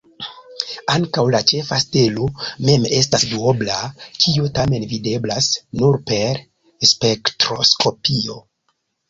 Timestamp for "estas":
3.01-3.25